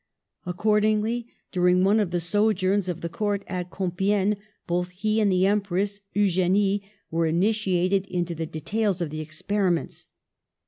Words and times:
Accordingly, 0.47 1.27
during 1.51 1.83
one 1.83 1.99
of 1.99 2.09
the 2.09 2.19
sojourns 2.19 2.89
of 2.89 3.01
the 3.01 3.07
court 3.07 3.43
at 3.45 3.69
Compiegne 3.69 4.35
both 4.65 4.89
he 4.89 5.19
and 5.21 5.31
the 5.31 5.45
Empress, 5.45 6.01
Eugenie, 6.13 6.81
were 7.11 7.27
initiated 7.27 8.07
into 8.07 8.33
the 8.33 8.47
details 8.47 8.99
of 8.99 9.11
the 9.11 9.19
experiments. 9.21 10.07